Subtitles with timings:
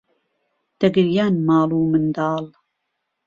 [0.79, 2.45] دهگریان ماڵ و منداڵ